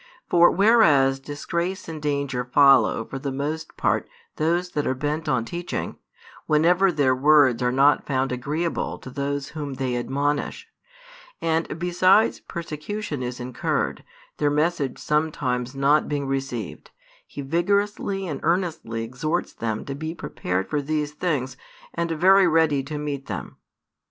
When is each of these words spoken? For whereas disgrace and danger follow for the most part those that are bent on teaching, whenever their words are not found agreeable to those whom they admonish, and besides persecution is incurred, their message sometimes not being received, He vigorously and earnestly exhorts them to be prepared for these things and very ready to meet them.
For 0.31 0.49
whereas 0.49 1.19
disgrace 1.19 1.87
and 1.87 2.01
danger 2.01 2.43
follow 2.43 3.05
for 3.05 3.19
the 3.19 3.31
most 3.31 3.77
part 3.77 4.09
those 4.37 4.71
that 4.71 4.87
are 4.87 4.95
bent 4.95 5.29
on 5.29 5.45
teaching, 5.45 5.97
whenever 6.47 6.91
their 6.91 7.13
words 7.15 7.61
are 7.61 7.71
not 7.71 8.07
found 8.07 8.31
agreeable 8.31 8.97
to 8.97 9.11
those 9.11 9.49
whom 9.49 9.75
they 9.75 9.95
admonish, 9.95 10.67
and 11.39 11.77
besides 11.77 12.39
persecution 12.39 13.21
is 13.21 13.39
incurred, 13.39 14.03
their 14.37 14.49
message 14.49 14.97
sometimes 14.97 15.75
not 15.75 16.09
being 16.09 16.25
received, 16.25 16.89
He 17.27 17.43
vigorously 17.43 18.25
and 18.27 18.39
earnestly 18.41 19.03
exhorts 19.03 19.53
them 19.53 19.85
to 19.85 19.93
be 19.93 20.15
prepared 20.15 20.67
for 20.67 20.81
these 20.81 21.11
things 21.11 21.57
and 21.93 22.09
very 22.09 22.47
ready 22.47 22.81
to 22.81 22.97
meet 22.97 23.27
them. 23.27 23.57